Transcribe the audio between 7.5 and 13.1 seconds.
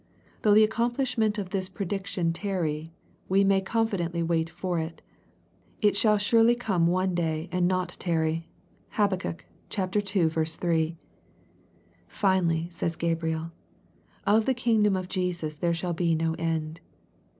and not tarry. (Hab. ii. 3.) Finally, says